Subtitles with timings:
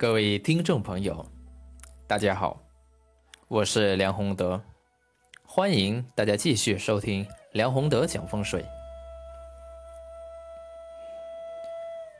[0.00, 1.26] 各位听众朋友，
[2.06, 2.62] 大家好，
[3.48, 4.62] 我是梁宏德，
[5.44, 8.64] 欢迎大家继续收听梁宏德讲风水。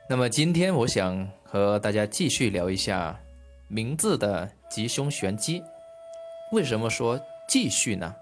[0.09, 3.17] 那么今天我想和大家继续聊一下
[3.69, 5.63] 名字的吉凶玄机。
[6.51, 7.17] 为什么说
[7.47, 8.13] 继续呢？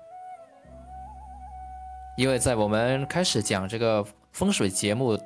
[2.16, 5.17] 因为在我们开始讲这个风水节目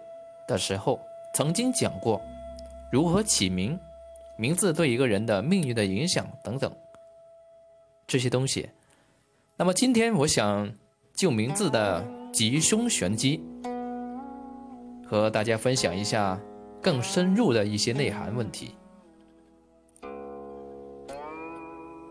[0.48, 1.02] 的时候，
[1.34, 2.22] 曾经讲过
[2.90, 3.78] 如何起名、
[4.42, 6.76] 名字对一个人的命运的影响等等
[8.08, 8.68] 这些东西。
[9.56, 10.68] 那么今天我想
[11.14, 13.40] 就名字的吉凶玄机
[15.06, 16.42] 和大家分享一下
[16.82, 18.72] 更深入的一些内涵问题。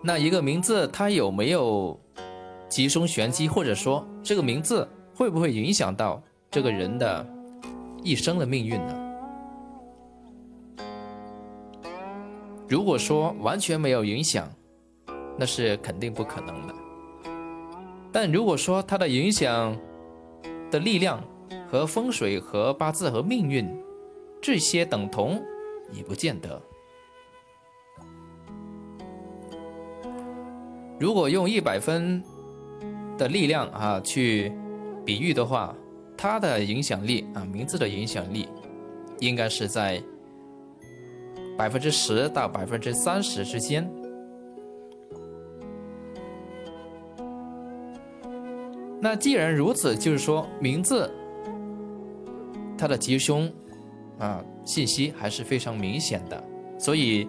[0.00, 1.98] 那一个名字它有没有？
[2.68, 7.26] 吉凶玄机，或者说这个名字会不会影响到这个人的
[8.04, 9.09] 一生的命运呢？
[12.70, 14.48] 如果说完全没有影响，
[15.36, 16.74] 那是肯定不可能的。
[18.12, 19.76] 但如果说它的影响
[20.70, 21.20] 的力量
[21.68, 23.68] 和风水和八字和命运
[24.40, 25.42] 这些等同，
[25.92, 26.62] 也不见得。
[31.00, 32.22] 如果用一百分。
[33.18, 34.50] 的力量啊，去
[35.04, 35.76] 比喻的话，
[36.16, 38.48] 它的影响力啊，名字的影响力，
[39.18, 40.02] 应该是在
[41.60, 43.86] 百分之十到百分之三十之间。
[48.98, 51.12] 那既然如此，就是说名字
[52.78, 53.46] 它的吉凶
[54.18, 56.42] 啊信息还是非常明显的，
[56.78, 57.28] 所以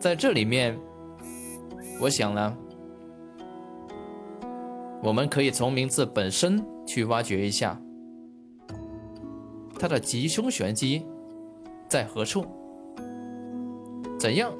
[0.00, 0.74] 在这里面，
[2.00, 2.56] 我想呢。
[5.02, 7.78] 我们可以从名字本身去挖掘一下，
[9.78, 11.04] 它的吉凶玄机
[11.86, 12.42] 在何处？
[14.18, 14.52] 怎样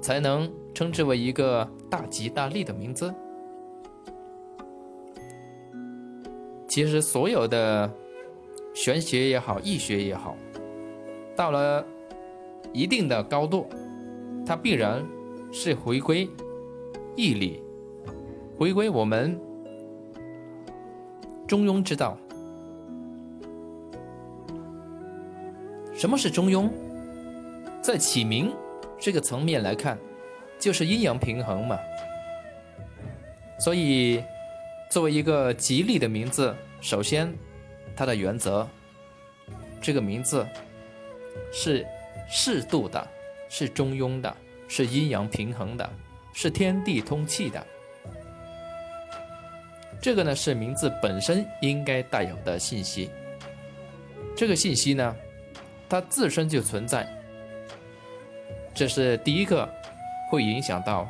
[0.00, 3.12] 才能称之为一个大吉大利的名字？
[6.68, 7.92] 其实，所有的
[8.74, 10.36] 玄学也好，易学也好，
[11.34, 11.84] 到了
[12.72, 13.66] 一定的高度，
[14.46, 15.04] 它必然
[15.50, 16.28] 是回归
[17.16, 17.62] 义理。
[18.56, 19.36] 回归我们
[21.46, 22.16] 中庸之道。
[25.92, 26.70] 什么是中庸？
[27.82, 28.54] 在起名
[28.98, 29.98] 这个层面来看，
[30.58, 31.78] 就是阴阳平衡嘛。
[33.58, 34.22] 所以，
[34.90, 37.32] 作为一个吉利的名字，首先
[37.94, 38.68] 它的原则，
[39.80, 40.46] 这个名字
[41.52, 41.86] 是
[42.28, 43.06] 适度的，
[43.48, 44.34] 是中庸的，
[44.68, 45.90] 是阴阳平衡的，
[46.32, 47.66] 是天地通气的。
[50.00, 53.10] 这个呢是名字本身应该带有的信息。
[54.34, 55.14] 这个信息呢，
[55.86, 57.06] 它自身就存在，
[58.80, 59.68] 这是第一个
[60.30, 61.06] 会影响到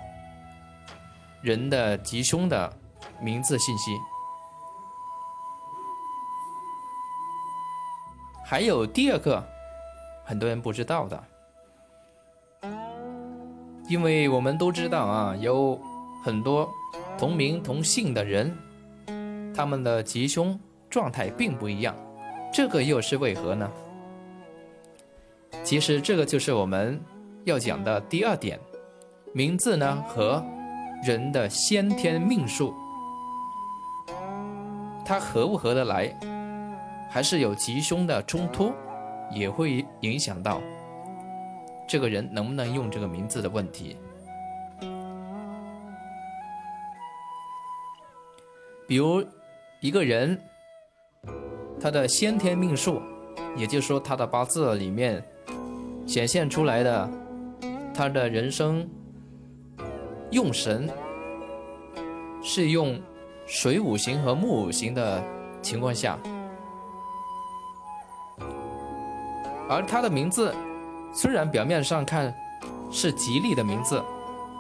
[1.41, 2.76] 人的吉凶的
[3.20, 3.97] 名字信息。
[8.44, 9.41] 还有第二个，
[10.25, 11.25] 很多人不知道的，
[13.88, 15.81] 因为我们都知道啊，有
[16.25, 16.69] 很多
[17.16, 18.52] 同名同姓的人。
[19.54, 20.58] 他们的吉凶
[20.91, 21.94] 状态并不一样，
[22.52, 23.70] 这个又是为何呢？
[25.62, 27.00] 其实这个就是我们
[27.45, 28.59] 要讲的第二点，
[29.33, 30.45] 名字呢和
[31.05, 32.75] 人的先天命数，
[35.05, 36.15] 它合不合得来，
[37.11, 38.73] 还是有吉凶的冲突，
[39.31, 40.61] 也会影响到
[41.89, 43.97] 这个人能不能用这个名字的问题。
[48.87, 49.25] 比如。
[49.83, 50.39] 一个人，
[51.81, 53.00] 他的先天命数，
[53.56, 55.25] 也就是说他的八字里面
[56.06, 57.11] 显现出来的，
[57.93, 58.89] 他的人生
[60.31, 60.89] 用神
[62.43, 63.00] 是用
[63.47, 65.23] 水五行和木五行的
[65.61, 66.19] 情况下，
[69.69, 70.55] 而他的名字
[71.12, 72.32] 虽然表面上看
[72.91, 74.03] 是吉利的名字，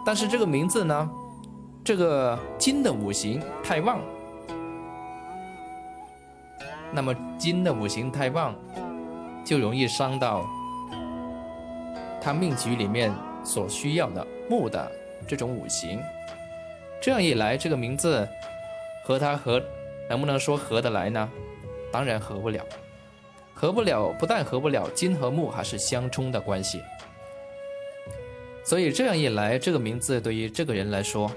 [0.04, 1.10] 但是这个名字呢，
[1.82, 4.00] 这个金的五行太旺。
[6.92, 8.54] 那么金的五行太旺，
[9.44, 10.44] 就容易伤到
[12.20, 13.12] 他命局里面
[13.44, 14.90] 所需要的木的
[15.26, 16.00] 这种五行。
[17.00, 18.28] 这样一来，这个名字
[19.04, 19.62] 和他合，
[20.08, 21.30] 能不能说合得来呢？
[21.92, 22.64] 当然合不了，
[23.54, 24.12] 合不了。
[24.18, 26.82] 不但合不了，金和木还是相冲的关系。
[28.62, 31.30] 所以这样一来，这个名字对于这个人来说，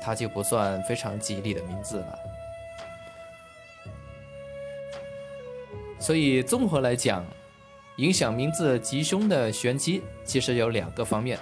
[0.00, 2.18] 他就不算非常吉利的名字了。
[5.98, 7.26] 所以综合来讲，
[8.02, 11.38] 影响名字吉凶的玄机其实有两个方面，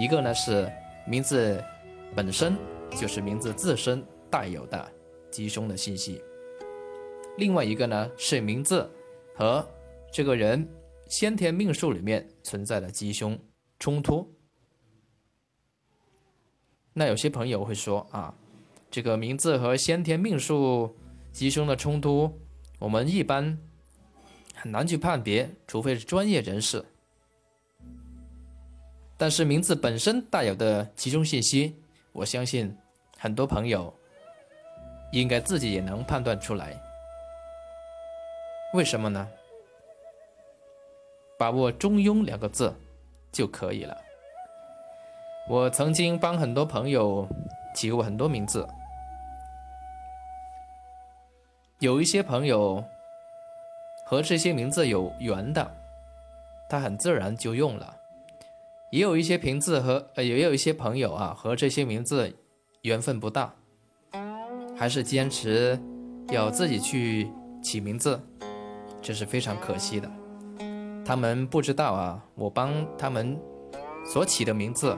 [0.00, 0.66] 一个呢是
[1.06, 1.62] 名字
[2.14, 2.56] 本身
[2.98, 4.90] 就是名字自身带有的
[5.30, 6.22] 吉凶的信息，
[7.36, 8.90] 另外一个呢是名字
[9.36, 9.62] 和
[10.10, 10.66] 这个人
[11.06, 13.38] 先天命数里面存在的吉凶
[13.78, 14.34] 冲突。
[16.94, 18.34] 那有些朋友会说啊，
[18.90, 20.96] 这个名字和先天命数
[21.30, 22.40] 吉凶的冲突，
[22.78, 23.58] 我们一般
[24.64, 26.82] 很难去判别，除非是专业人士。
[29.14, 31.78] 但是名字本身带有的集中信息，
[32.12, 32.74] 我相信
[33.18, 33.94] 很多朋友
[35.12, 36.74] 应该自己也能判断出来。
[38.72, 39.28] 为什么呢？
[41.38, 42.74] 把握“中庸”两个字
[43.30, 43.94] 就可以了。
[45.46, 47.28] 我曾经帮很多朋友
[47.74, 48.66] 起过很多名字，
[51.80, 52.82] 有一些朋友
[54.14, 55.76] 和这些名字有缘的，
[56.68, 57.86] 他很自然就用了；
[58.92, 62.32] 也有一些名字和呃，也有一些朋友啊和这些名字
[62.82, 63.52] 缘分不大，
[64.76, 65.76] 还是坚持
[66.28, 67.28] 要自己去
[67.60, 68.20] 起名字，
[69.02, 70.08] 这是非常可惜的。
[71.04, 73.36] 他们不知道啊，我帮他们
[74.06, 74.96] 所起的名字。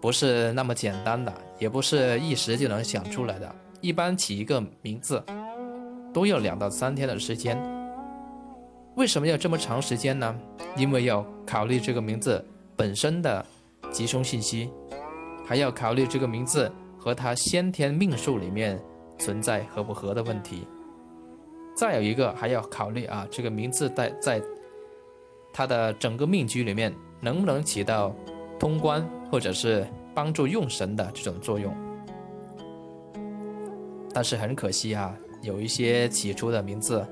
[0.00, 3.54] 不是那么简单的，也不是一时就能想出来的。
[3.80, 5.20] 一般起一个名字，
[6.12, 7.58] 都要两到三天的时间。
[8.96, 10.38] 为什么要这么长时间呢？
[10.76, 12.44] 因为要考虑这个名字
[12.76, 13.44] 本身的
[13.90, 14.70] 吉凶信息，
[15.44, 18.80] 还要考虑这个名字和他先天命数里面
[19.18, 20.66] 存在合不合的问题。
[21.76, 24.42] 再有一个，还要考虑啊，这个名字在在
[25.52, 28.14] 他的整个命局里面能不能起到。
[28.56, 31.74] 通关或者是帮助用神的这种作用，
[34.14, 37.04] 但是很可惜啊，有一些起初的名字，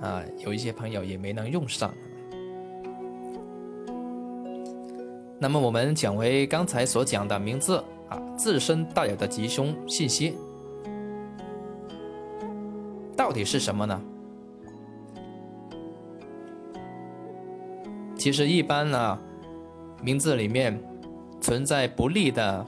[0.00, 1.94] 啊，有一些朋友也没能用上。
[5.38, 10.34] 那么我们讲回刚才所讲的名字啊，自身带有的吉凶信息，
[13.16, 14.00] 到底是什么呢？
[18.16, 19.18] 其实一般呢。
[20.02, 20.78] 名字里面
[21.40, 22.66] 存在不利的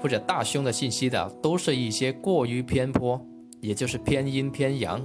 [0.00, 3.20] 或者大凶的信息的，都是一些过于偏颇，
[3.60, 4.98] 也就是偏阴偏阳、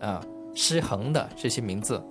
[0.00, 0.24] 啊
[0.54, 2.02] 失衡的这些名字。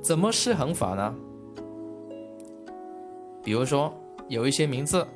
[0.00, 1.14] 怎么失衡法呢？
[3.42, 3.92] 比如说
[4.28, 5.06] 有一些名字，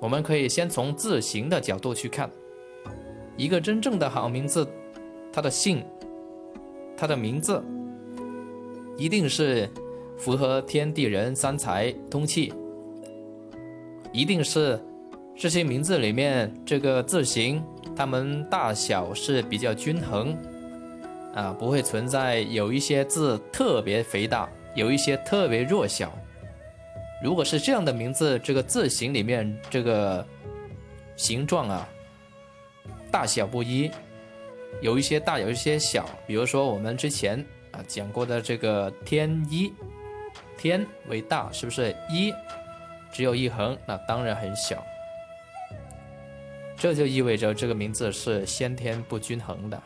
[0.00, 2.30] 我们可以先从字形的角度去看，
[3.36, 4.66] 一个真正的好名字，
[5.32, 5.84] 它的姓，
[6.96, 7.62] 它的名字。
[8.98, 9.68] 一定是
[10.16, 12.50] 符合天地人三才通气，
[14.10, 14.80] 一定是
[15.36, 17.62] 这些名字里面这个字形，
[17.96, 20.36] 它们大小是比较均衡，
[21.34, 26.12] 啊，不会存在有一些字特别肥大，有一些特别弱小。
[27.22, 30.24] 如果是这样的名字，这个字形里面这个
[31.16, 31.88] 形状啊，
[33.10, 33.90] 大小不一，
[34.82, 37.38] 有一些大，有一些小，比如说我们之前
[37.72, 37.80] 啊。
[37.88, 39.72] 讲过的这个天一，
[40.58, 42.32] 天为大，是不是一
[43.10, 43.76] 只有一横？
[43.86, 44.84] 那当然很小，
[46.76, 49.82] 这就意味着这个名字是先天不均衡的。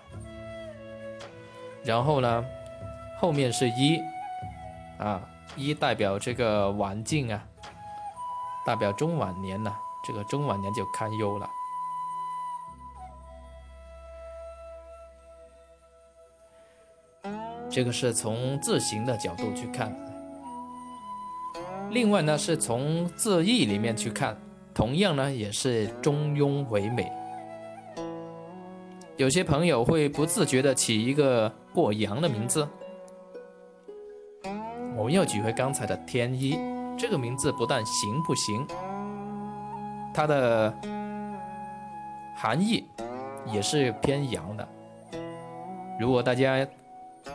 [1.84, 2.44] 然后呢，
[3.18, 4.00] 后面是一
[4.98, 5.22] 啊，
[5.56, 7.42] 一代表这个晚境啊，
[8.66, 9.74] 代表中晚年呢，
[10.06, 11.48] 这个中晚年就堪忧了。
[17.70, 19.96] 这个是从字形的角度去看，
[21.90, 24.36] 另外呢是从字义里面去看，
[24.80, 27.12] 同样呢也是中庸唯美。
[29.18, 32.66] 有些朋友会不自觉的起一个过阳的名字，
[34.96, 36.58] 我们要举回刚才的天一，
[36.96, 38.66] 这个名字不但行不行，
[40.14, 40.74] 它的
[42.34, 42.82] 含义
[43.52, 44.66] 也是偏阳的。
[46.00, 46.66] 如果大家。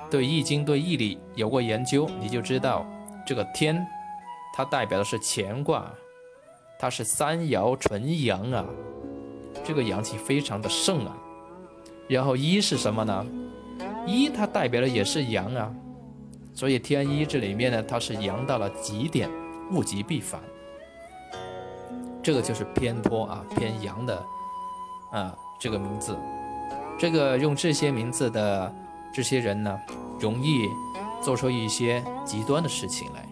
[0.09, 2.83] 对易经、对易理有过研究，你就知道
[3.23, 3.85] 这个天，
[4.55, 5.85] 它代表的是乾卦，
[6.79, 8.65] 它是三爻纯阳啊，
[9.63, 11.15] 这个阳气非常的盛啊。
[12.07, 13.25] 然后一是什么呢？
[14.05, 15.73] 一它代表的也是阳啊，
[16.53, 19.29] 所以天一这里面呢，它是阳到了极点，
[19.71, 20.39] 物极必反，
[22.21, 24.23] 这个就是偏颇啊，偏阳的
[25.11, 26.15] 啊这个名字，
[26.99, 28.73] 这个用这些名字的。
[29.13, 29.79] 这些人呢，
[30.19, 30.67] 容易
[31.23, 33.25] 做出一些极端的事情来。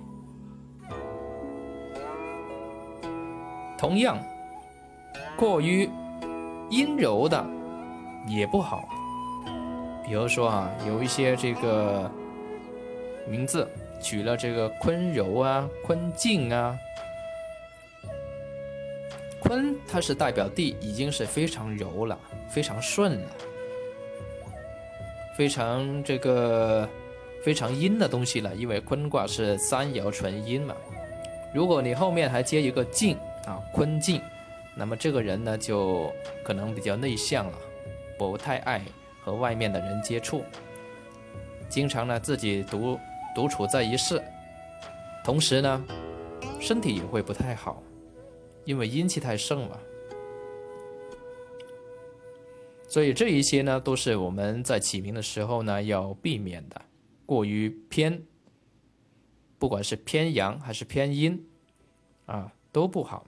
[3.83, 4.17] 同样，
[5.35, 5.89] 过于
[6.69, 7.45] 阴柔的
[8.25, 8.87] 也不好。
[10.05, 12.09] 比如说啊，有一些这个
[13.27, 13.69] 名字
[14.01, 16.73] 取了这个坤柔啊、坤静啊。
[19.41, 23.29] 坤它是代表地，已经是非常柔了，非常顺了，
[25.37, 26.87] 非常这个
[27.43, 30.73] 非常阴的东西了，因为坤卦是三爻纯阴嘛。
[31.53, 34.21] 如果你后面还接一个静啊，坤静，
[34.75, 36.11] 那么这个人呢就
[36.43, 37.57] 可能比较内向了，
[38.17, 38.81] 不太爱
[39.21, 40.43] 和外面的人接触，
[41.69, 42.99] 经常呢自己独
[43.35, 44.21] 独处在一室，
[45.23, 45.85] 同时呢
[46.59, 47.81] 身体也会不太好，
[48.65, 49.77] 因为阴气太盛嘛。
[52.87, 56.81] 所以这一些呢都是我们在起名的时候呢要避免的，
[57.25, 58.21] 过于偏。
[59.57, 61.41] 不管是偏阳还是偏阴，
[62.25, 63.25] 啊，都不好。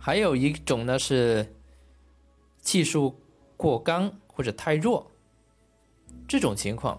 [0.00, 1.46] 还有一种呢是
[2.62, 3.14] 气数
[3.56, 5.10] 过刚或者太弱，
[6.26, 6.98] 这种情况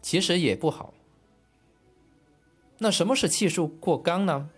[0.00, 0.94] 其实也不好。
[2.78, 4.48] 那什么是气数过刚呢？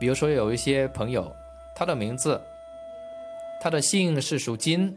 [0.00, 1.30] 比如说有一些朋友，
[1.76, 2.40] 他的名字，
[3.60, 4.96] 他的姓是属金，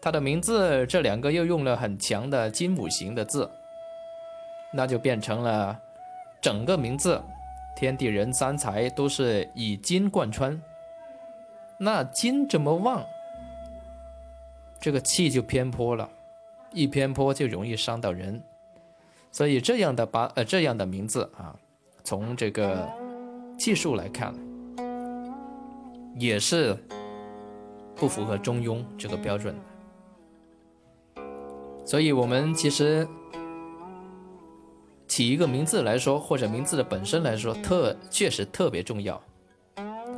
[0.00, 3.50] 他的名字这两个又用了很强的金五行的字。
[4.74, 5.78] 那就变成了
[6.40, 7.22] 整个名字，
[7.74, 10.60] 天地人三才都是以金贯穿。
[11.78, 13.04] 那金这么旺，
[14.80, 16.08] 这个气就偏颇了，
[16.72, 18.42] 一偏颇就容易伤到人。
[19.30, 21.56] 所以这样的八呃这样的名字啊，
[22.04, 22.88] 从这个
[23.58, 24.34] 技术来看，
[26.16, 26.76] 也是
[27.96, 31.22] 不符合中庸这个标准的。
[31.84, 33.08] 所以我们其实。
[35.12, 39.22] 起一个名字来说，或者名字的本身来说，特确实特别重要。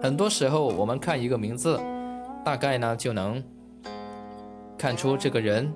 [0.01, 1.81] 很多时候，我们看一个名字，
[2.45, 3.43] 大概呢就能
[4.79, 5.69] 看出这个人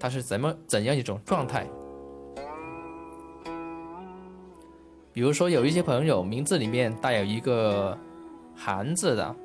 [0.00, 1.66] 他是怎么怎样一种状态。
[5.12, 7.94] 比如说，有一些朋友名字里面带有一个
[8.56, 9.36] “寒”字的，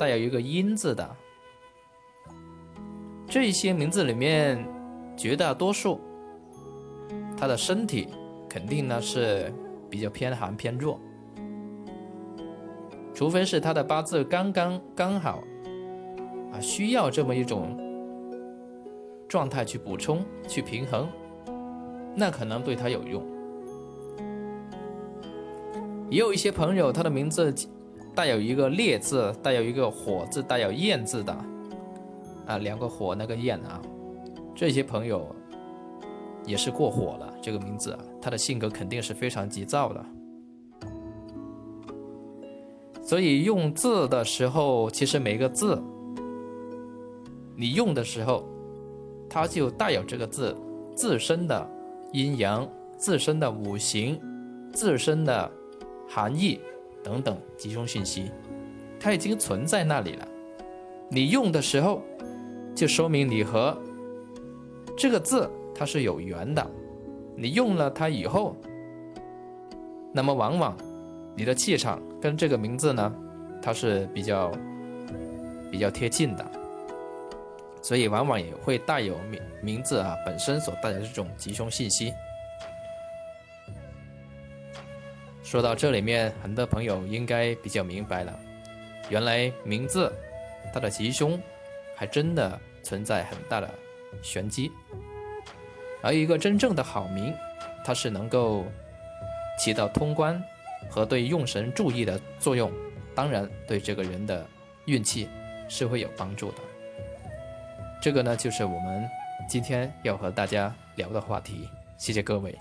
[0.00, 1.16] 带有一个“阴”字的，
[3.28, 4.66] 这些名字里面。
[5.18, 5.98] 绝大多数，
[7.36, 8.08] 他的身体
[8.48, 9.52] 肯定呢是
[9.90, 10.98] 比较偏寒偏弱，
[13.14, 15.42] 除非是他的八字刚刚刚好，
[16.52, 17.78] 啊，需要这么一种
[19.28, 21.08] 状态去补充去平衡，
[22.14, 23.22] 那可能对他有用。
[26.08, 27.52] 也有一些朋友，他的名字
[28.14, 31.32] 带有一个烈字，带有一个火字，带有焰字的，
[32.46, 33.82] 啊，两个火那个焰啊。
[34.54, 35.35] 这些朋友
[36.46, 40.04] 也是过火了，这个名字啊，他的性格肯定是非常急躁的。
[43.02, 45.80] 所以用字的时候，其实每个字
[47.54, 48.44] 你用的时候，
[49.28, 50.56] 它就带有这个字
[50.94, 51.70] 自身的
[52.12, 54.20] 阴阳、自身的五行、
[54.72, 55.50] 自身的
[56.08, 56.60] 含义
[57.02, 58.30] 等等集中信息，
[58.98, 60.28] 它已经存在那里了。
[61.08, 62.02] 你用的时候，
[62.74, 63.76] 就说明你和。
[64.96, 66.66] 这个字它是有缘的，
[67.36, 68.56] 你用了它以后，
[70.10, 70.74] 那么往往
[71.36, 73.14] 你的气场跟这个名字呢，
[73.60, 74.50] 它是比较
[75.70, 76.50] 比较贴近的，
[77.82, 82.10] 所以往往也会带有名名字啊本身所带来的这种吉凶信息。
[85.42, 88.34] 说到这里面，很多朋友应该比较明白了，
[89.10, 90.10] 原来名字
[90.72, 91.38] 它的吉凶
[91.94, 93.68] 还真的存在很大的。
[94.22, 94.72] 玄机，
[96.06, 97.34] 而一个真正的好名，
[97.84, 98.64] 它是能够
[99.58, 100.40] 起到通关
[100.88, 102.70] 和对用神注意的作用，
[103.12, 104.46] 当然对这个人的
[104.84, 105.28] 运气
[105.68, 106.58] 是会有帮助的。
[108.00, 109.04] 这个呢，就是我们
[109.48, 111.68] 今天要和大家聊的话题。
[111.98, 112.56] 谢谢各位。